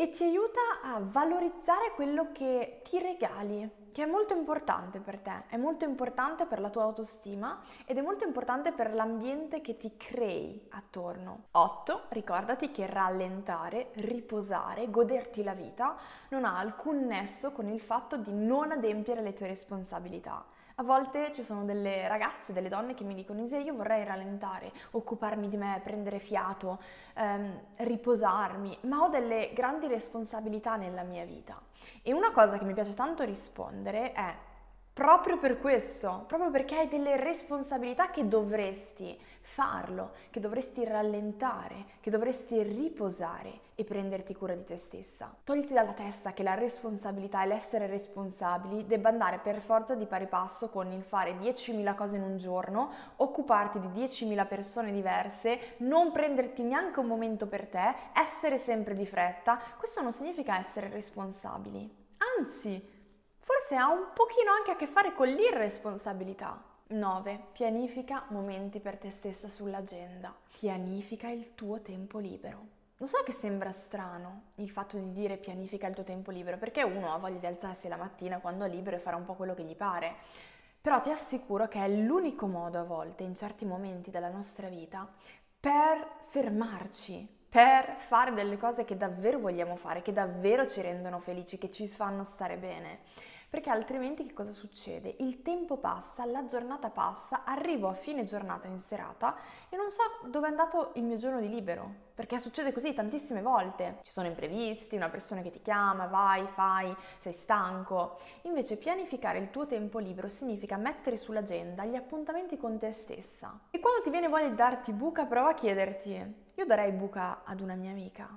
e 0.00 0.10
ti 0.10 0.22
aiuta 0.22 0.60
a 0.80 1.00
valorizzare 1.00 1.90
quello 1.96 2.30
che 2.30 2.82
ti 2.88 3.00
regali, 3.00 3.68
che 3.90 4.04
è 4.04 4.06
molto 4.06 4.32
importante 4.32 5.00
per 5.00 5.18
te, 5.18 5.42
è 5.48 5.56
molto 5.56 5.84
importante 5.84 6.46
per 6.46 6.60
la 6.60 6.70
tua 6.70 6.84
autostima 6.84 7.60
ed 7.84 7.98
è 7.98 8.00
molto 8.00 8.24
importante 8.24 8.70
per 8.70 8.94
l'ambiente 8.94 9.60
che 9.60 9.76
ti 9.76 9.96
crei 9.96 10.68
attorno. 10.70 11.46
8. 11.50 12.02
Ricordati 12.10 12.70
che 12.70 12.86
rallentare, 12.86 13.90
riposare, 13.94 14.88
goderti 14.88 15.42
la 15.42 15.54
vita 15.54 15.96
non 16.28 16.44
ha 16.44 16.58
alcun 16.58 17.04
nesso 17.04 17.50
con 17.50 17.66
il 17.66 17.80
fatto 17.80 18.16
di 18.16 18.32
non 18.32 18.70
adempiere 18.70 19.20
le 19.20 19.32
tue 19.32 19.48
responsabilità. 19.48 20.44
A 20.80 20.84
volte 20.84 21.32
ci 21.34 21.42
sono 21.42 21.64
delle 21.64 22.06
ragazze, 22.06 22.52
delle 22.52 22.68
donne 22.68 22.94
che 22.94 23.02
mi 23.02 23.14
dicono 23.14 23.42
Isia 23.42 23.58
io 23.58 23.74
vorrei 23.74 24.04
rallentare, 24.04 24.70
occuparmi 24.92 25.48
di 25.48 25.56
me, 25.56 25.80
prendere 25.82 26.20
fiato, 26.20 26.78
ehm, 27.14 27.60
riposarmi, 27.78 28.78
ma 28.82 29.02
ho 29.02 29.08
delle 29.08 29.50
grandi 29.54 29.88
responsabilità 29.88 30.76
nella 30.76 31.02
mia 31.02 31.24
vita. 31.24 31.60
E 32.00 32.12
una 32.12 32.30
cosa 32.30 32.58
che 32.58 32.64
mi 32.64 32.74
piace 32.74 32.94
tanto 32.94 33.24
rispondere 33.24 34.12
è 34.12 34.32
proprio 34.98 35.38
per 35.38 35.60
questo, 35.60 36.24
proprio 36.26 36.50
perché 36.50 36.74
hai 36.74 36.88
delle 36.88 37.16
responsabilità 37.16 38.10
che 38.10 38.26
dovresti 38.26 39.16
farlo, 39.42 40.10
che 40.30 40.40
dovresti 40.40 40.84
rallentare, 40.84 41.84
che 42.00 42.10
dovresti 42.10 42.60
riposare 42.64 43.60
e 43.76 43.84
prenderti 43.84 44.34
cura 44.34 44.54
di 44.54 44.64
te 44.64 44.76
stessa. 44.76 45.32
Togliti 45.44 45.72
dalla 45.72 45.92
testa 45.92 46.32
che 46.32 46.42
la 46.42 46.54
responsabilità 46.54 47.44
e 47.44 47.46
l'essere 47.46 47.86
responsabili 47.86 48.88
debba 48.88 49.08
andare 49.08 49.38
per 49.38 49.60
forza 49.60 49.94
di 49.94 50.04
pari 50.04 50.26
passo 50.26 50.68
con 50.68 50.90
il 50.90 51.04
fare 51.04 51.38
10.000 51.38 51.94
cose 51.94 52.16
in 52.16 52.22
un 52.22 52.36
giorno, 52.36 52.90
occuparti 53.18 53.78
di 53.78 54.02
10.000 54.02 54.48
persone 54.48 54.90
diverse, 54.90 55.76
non 55.76 56.10
prenderti 56.10 56.64
neanche 56.64 56.98
un 56.98 57.06
momento 57.06 57.46
per 57.46 57.68
te, 57.68 57.94
essere 58.14 58.58
sempre 58.58 58.94
di 58.94 59.06
fretta. 59.06 59.60
Questo 59.78 60.02
non 60.02 60.12
significa 60.12 60.58
essere 60.58 60.88
responsabili. 60.88 61.88
Anzi, 62.36 62.96
forse 63.48 63.76
ha 63.76 63.88
un 63.88 64.08
pochino 64.12 64.52
anche 64.52 64.72
a 64.72 64.76
che 64.76 64.86
fare 64.86 65.14
con 65.14 65.26
l'irresponsabilità. 65.26 66.62
9. 66.88 67.46
Pianifica 67.52 68.26
momenti 68.28 68.78
per 68.78 68.98
te 68.98 69.10
stessa 69.10 69.48
sull'agenda. 69.48 70.34
Pianifica 70.58 71.30
il 71.30 71.54
tuo 71.54 71.80
tempo 71.80 72.18
libero. 72.18 72.76
Lo 72.98 73.06
so 73.06 73.22
che 73.24 73.32
sembra 73.32 73.72
strano 73.72 74.50
il 74.56 74.68
fatto 74.68 74.98
di 74.98 75.12
dire 75.12 75.38
pianifica 75.38 75.86
il 75.86 75.94
tuo 75.94 76.04
tempo 76.04 76.30
libero, 76.30 76.58
perché 76.58 76.82
uno 76.82 77.10
ha 77.10 77.16
voglia 77.16 77.38
di 77.38 77.46
alzarsi 77.46 77.88
la 77.88 77.96
mattina 77.96 78.38
quando 78.38 78.66
è 78.66 78.68
libero 78.68 78.96
e 78.96 79.00
fare 79.00 79.16
un 79.16 79.24
po' 79.24 79.32
quello 79.32 79.54
che 79.54 79.62
gli 79.62 79.76
pare. 79.76 80.16
Però 80.82 81.00
ti 81.00 81.08
assicuro 81.08 81.68
che 81.68 81.82
è 81.82 81.88
l'unico 81.88 82.46
modo 82.46 82.78
a 82.78 82.84
volte, 82.84 83.22
in 83.22 83.34
certi 83.34 83.64
momenti 83.64 84.10
della 84.10 84.28
nostra 84.28 84.68
vita, 84.68 85.08
per 85.58 86.06
fermarci, 86.26 87.26
per 87.48 87.96
fare 87.96 88.34
delle 88.34 88.58
cose 88.58 88.84
che 88.84 88.98
davvero 88.98 89.38
vogliamo 89.38 89.76
fare, 89.76 90.02
che 90.02 90.12
davvero 90.12 90.66
ci 90.66 90.82
rendono 90.82 91.18
felici, 91.18 91.56
che 91.56 91.70
ci 91.70 91.88
fanno 91.88 92.24
stare 92.24 92.58
bene 92.58 92.98
perché 93.48 93.70
altrimenti 93.70 94.26
che 94.26 94.34
cosa 94.34 94.52
succede? 94.52 95.16
Il 95.20 95.40
tempo 95.40 95.78
passa, 95.78 96.26
la 96.26 96.44
giornata 96.44 96.90
passa, 96.90 97.44
arrivo 97.44 97.88
a 97.88 97.94
fine 97.94 98.24
giornata 98.24 98.66
in 98.68 98.78
serata 98.80 99.36
e 99.70 99.76
non 99.76 99.90
so 99.90 100.02
dove 100.26 100.46
è 100.46 100.50
andato 100.50 100.90
il 100.96 101.04
mio 101.04 101.16
giorno 101.16 101.40
di 101.40 101.48
libero, 101.48 101.90
perché 102.14 102.38
succede 102.38 102.72
così 102.72 102.92
tantissime 102.92 103.40
volte. 103.40 104.00
Ci 104.02 104.12
sono 104.12 104.26
imprevisti, 104.26 104.96
una 104.96 105.08
persona 105.08 105.40
che 105.40 105.50
ti 105.50 105.62
chiama, 105.62 106.06
vai, 106.06 106.46
fai, 106.48 106.94
sei 107.20 107.32
stanco. 107.32 108.18
Invece 108.42 108.76
pianificare 108.76 109.38
il 109.38 109.50
tuo 109.50 109.66
tempo 109.66 109.98
libero 109.98 110.28
significa 110.28 110.76
mettere 110.76 111.16
sull'agenda 111.16 111.86
gli 111.86 111.96
appuntamenti 111.96 112.58
con 112.58 112.78
te 112.78 112.92
stessa. 112.92 113.60
E 113.70 113.80
quando 113.80 114.02
ti 114.02 114.10
viene 114.10 114.28
voglia 114.28 114.48
di 114.48 114.56
darti 114.56 114.92
buca, 114.92 115.24
prova 115.24 115.50
a 115.50 115.54
chiederti, 115.54 116.34
io 116.54 116.66
darei 116.66 116.92
buca 116.92 117.44
ad 117.44 117.60
una 117.60 117.76
mia 117.76 117.92
amica? 117.92 118.28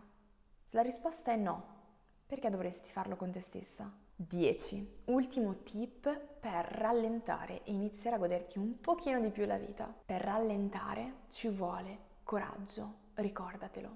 La 0.69 0.81
risposta 0.81 1.33
è 1.33 1.35
no. 1.35 1.79
Perché 2.27 2.49
dovresti 2.49 2.89
farlo 2.89 3.17
con 3.17 3.29
te 3.29 3.41
stessa? 3.41 3.91
10. 4.27 4.99
Ultimo 5.05 5.63
tip 5.63 6.15
per 6.39 6.65
rallentare 6.65 7.63
e 7.63 7.71
iniziare 7.71 8.17
a 8.17 8.19
goderti 8.19 8.59
un 8.59 8.79
pochino 8.79 9.19
di 9.19 9.29
più 9.29 9.45
la 9.45 9.57
vita. 9.57 9.91
Per 10.05 10.21
rallentare 10.21 11.13
ci 11.29 11.47
vuole 11.47 11.97
coraggio, 12.23 12.93
ricordatelo. 13.15 13.89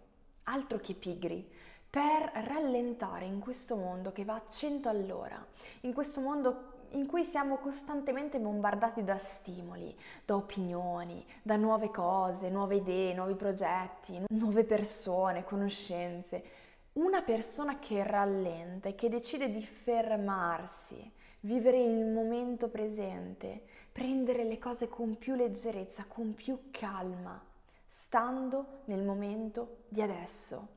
Altro 0.45 0.79
che 0.79 0.95
pigri. 0.95 1.47
Per 1.87 2.31
rallentare 2.47 3.25
in 3.25 3.39
questo 3.39 3.75
mondo 3.75 4.11
che 4.11 4.25
va 4.25 4.35
a 4.35 4.43
100 4.49 4.89
all'ora, 4.89 5.45
in 5.81 5.93
questo 5.93 6.19
mondo 6.19 6.73
in 6.89 7.05
cui 7.05 7.23
siamo 7.23 7.57
costantemente 7.57 8.39
bombardati 8.39 9.03
da 9.03 9.17
stimoli, 9.17 9.95
da 10.25 10.35
opinioni, 10.35 11.25
da 11.41 11.55
nuove 11.55 11.91
cose, 11.91 12.49
nuove 12.49 12.77
idee, 12.77 13.13
nuovi 13.13 13.35
progetti, 13.35 14.23
nuove 14.29 14.63
persone, 14.63 15.43
conoscenze 15.43 16.63
una 16.95 17.21
persona 17.21 17.79
che 17.79 18.03
rallenta 18.03 18.89
e 18.89 18.95
che 18.95 19.09
decide 19.09 19.49
di 19.49 19.61
fermarsi, 19.65 21.11
vivere 21.41 21.81
il 21.81 22.05
momento 22.05 22.69
presente, 22.69 23.63
prendere 23.91 24.43
le 24.43 24.57
cose 24.57 24.87
con 24.87 25.17
più 25.17 25.35
leggerezza, 25.35 26.05
con 26.07 26.33
più 26.33 26.69
calma, 26.71 27.41
stando 27.87 28.81
nel 28.85 29.03
momento 29.03 29.83
di 29.89 30.01
adesso. 30.01 30.67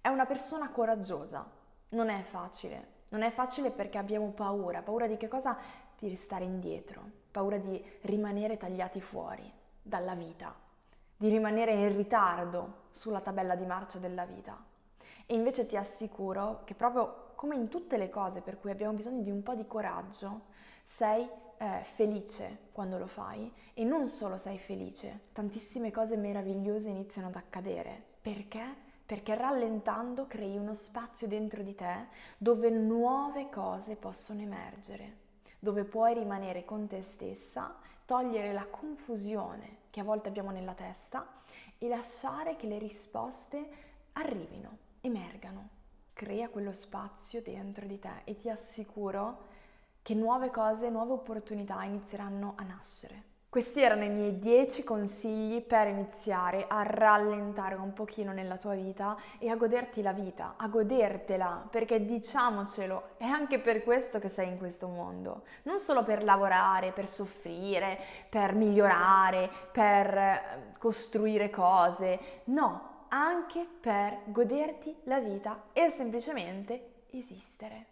È 0.00 0.08
una 0.08 0.26
persona 0.26 0.70
coraggiosa, 0.70 1.48
non 1.90 2.10
è 2.10 2.22
facile, 2.22 3.00
non 3.08 3.22
è 3.22 3.30
facile 3.30 3.70
perché 3.70 3.98
abbiamo 3.98 4.30
paura, 4.30 4.82
paura 4.82 5.06
di 5.06 5.16
che 5.16 5.28
cosa? 5.28 5.56
di 6.02 6.08
restare 6.08 6.42
indietro, 6.42 7.00
paura 7.30 7.58
di 7.58 7.80
rimanere 8.00 8.56
tagliati 8.56 9.00
fuori 9.00 9.48
dalla 9.80 10.16
vita, 10.16 10.52
di 11.16 11.28
rimanere 11.28 11.74
in 11.74 11.96
ritardo 11.96 12.88
sulla 12.90 13.20
tabella 13.20 13.54
di 13.54 13.64
marcia 13.64 13.98
della 13.98 14.24
vita. 14.24 14.71
E 15.32 15.34
invece 15.34 15.64
ti 15.64 15.78
assicuro 15.78 16.60
che 16.64 16.74
proprio 16.74 17.30
come 17.36 17.54
in 17.54 17.70
tutte 17.70 17.96
le 17.96 18.10
cose 18.10 18.42
per 18.42 18.60
cui 18.60 18.70
abbiamo 18.70 18.92
bisogno 18.92 19.22
di 19.22 19.30
un 19.30 19.42
po' 19.42 19.54
di 19.54 19.66
coraggio, 19.66 20.42
sei 20.84 21.26
eh, 21.56 21.84
felice 21.94 22.68
quando 22.70 22.98
lo 22.98 23.06
fai 23.06 23.50
e 23.72 23.82
non 23.82 24.10
solo 24.10 24.36
sei 24.36 24.58
felice, 24.58 25.28
tantissime 25.32 25.90
cose 25.90 26.18
meravigliose 26.18 26.90
iniziano 26.90 27.28
ad 27.28 27.36
accadere. 27.36 27.98
Perché? 28.20 28.62
Perché 29.06 29.34
rallentando 29.34 30.26
crei 30.26 30.58
uno 30.58 30.74
spazio 30.74 31.26
dentro 31.26 31.62
di 31.62 31.74
te 31.74 32.08
dove 32.36 32.68
nuove 32.68 33.48
cose 33.48 33.96
possono 33.96 34.42
emergere, 34.42 35.16
dove 35.58 35.84
puoi 35.84 36.12
rimanere 36.12 36.66
con 36.66 36.88
te 36.88 37.00
stessa, 37.00 37.74
togliere 38.04 38.52
la 38.52 38.66
confusione 38.66 39.78
che 39.88 40.00
a 40.00 40.04
volte 40.04 40.28
abbiamo 40.28 40.50
nella 40.50 40.74
testa 40.74 41.26
e 41.78 41.88
lasciare 41.88 42.56
che 42.56 42.66
le 42.66 42.76
risposte 42.76 43.70
arrivino, 44.12 44.90
emergano. 45.02 45.68
Crea 46.14 46.48
quello 46.48 46.72
spazio 46.72 47.42
dentro 47.42 47.86
di 47.86 47.98
te 47.98 48.22
e 48.24 48.36
ti 48.36 48.48
assicuro 48.48 49.50
che 50.02 50.14
nuove 50.14 50.50
cose, 50.50 50.88
nuove 50.88 51.12
opportunità 51.12 51.82
inizieranno 51.84 52.54
a 52.56 52.62
nascere. 52.64 53.30
Questi 53.52 53.82
erano 53.82 54.04
i 54.04 54.08
miei 54.08 54.38
10 54.38 54.82
consigli 54.82 55.60
per 55.60 55.86
iniziare 55.86 56.64
a 56.66 56.82
rallentare 56.84 57.74
un 57.74 57.92
pochino 57.92 58.32
nella 58.32 58.56
tua 58.56 58.74
vita 58.74 59.14
e 59.38 59.50
a 59.50 59.56
goderti 59.56 60.00
la 60.00 60.14
vita, 60.14 60.54
a 60.56 60.68
godertela, 60.68 61.66
perché 61.70 62.02
diciamocelo, 62.02 63.10
è 63.18 63.26
anche 63.26 63.58
per 63.58 63.82
questo 63.82 64.18
che 64.18 64.30
sei 64.30 64.48
in 64.48 64.56
questo 64.56 64.88
mondo, 64.88 65.42
non 65.64 65.80
solo 65.80 66.02
per 66.02 66.24
lavorare, 66.24 66.92
per 66.92 67.06
soffrire, 67.06 67.98
per 68.30 68.54
migliorare, 68.54 69.50
per 69.70 70.16
eh, 70.16 70.40
costruire 70.78 71.50
cose, 71.50 72.18
no, 72.44 72.91
anche 73.14 73.66
per 73.80 74.20
goderti 74.26 74.94
la 75.04 75.20
vita 75.20 75.64
e 75.72 75.90
semplicemente 75.90 77.04
esistere. 77.10 77.86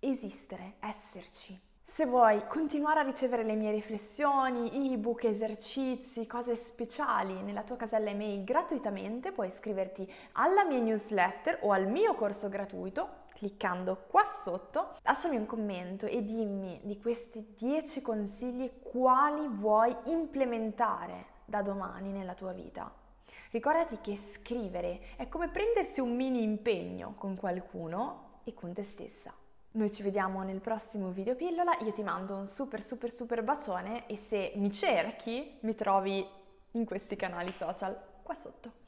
Esistere, 0.00 0.74
esserci. 0.80 1.60
Se 1.84 2.06
vuoi 2.06 2.46
continuare 2.46 3.00
a 3.00 3.02
ricevere 3.02 3.42
le 3.42 3.54
mie 3.54 3.72
riflessioni, 3.72 4.92
ebook, 4.92 5.24
esercizi, 5.24 6.26
cose 6.26 6.54
speciali 6.54 7.42
nella 7.42 7.62
tua 7.62 7.76
casella 7.76 8.10
email 8.10 8.44
gratuitamente, 8.44 9.32
puoi 9.32 9.48
iscriverti 9.48 10.10
alla 10.32 10.64
mia 10.64 10.78
newsletter 10.78 11.58
o 11.62 11.72
al 11.72 11.88
mio 11.88 12.14
corso 12.14 12.48
gratuito 12.48 13.26
cliccando 13.32 14.04
qua 14.08 14.24
sotto. 14.24 14.96
Lasciami 15.02 15.36
un 15.36 15.46
commento 15.46 16.06
e 16.06 16.24
dimmi 16.24 16.80
di 16.84 16.98
questi 17.00 17.54
10 17.56 18.02
consigli 18.02 18.80
quali 18.82 19.46
vuoi 19.48 19.94
implementare 20.04 21.26
da 21.44 21.62
domani 21.62 22.12
nella 22.12 22.34
tua 22.34 22.52
vita. 22.52 23.06
Ricordati 23.50 23.98
che 24.00 24.18
scrivere 24.34 25.16
è 25.16 25.28
come 25.28 25.48
prendersi 25.48 26.00
un 26.00 26.14
mini 26.14 26.42
impegno 26.42 27.14
con 27.16 27.36
qualcuno 27.36 28.40
e 28.44 28.54
con 28.54 28.72
te 28.72 28.82
stessa. 28.82 29.32
Noi 29.72 29.92
ci 29.92 30.02
vediamo 30.02 30.42
nel 30.42 30.60
prossimo 30.60 31.10
video 31.10 31.34
pillola, 31.34 31.78
io 31.80 31.92
ti 31.92 32.02
mando 32.02 32.36
un 32.36 32.46
super 32.46 32.82
super 32.82 33.10
super 33.10 33.42
bacione 33.42 34.06
e 34.06 34.16
se 34.16 34.52
mi 34.56 34.72
cerchi 34.72 35.58
mi 35.60 35.74
trovi 35.74 36.26
in 36.72 36.84
questi 36.84 37.16
canali 37.16 37.52
social 37.52 37.98
qua 38.22 38.34
sotto. 38.34 38.87